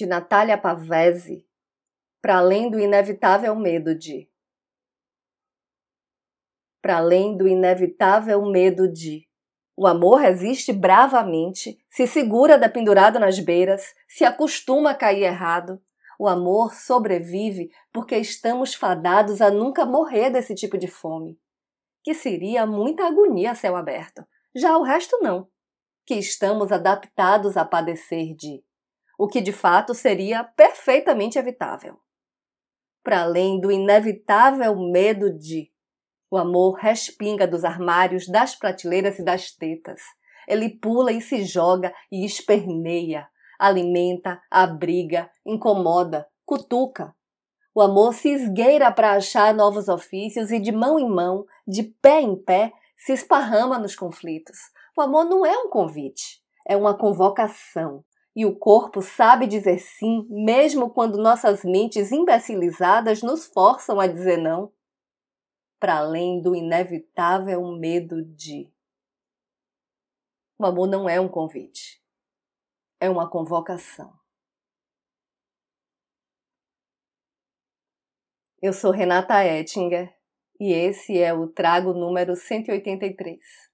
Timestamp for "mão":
50.72-50.98, 51.06-51.44